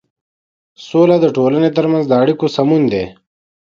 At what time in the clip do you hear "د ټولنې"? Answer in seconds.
1.21-1.69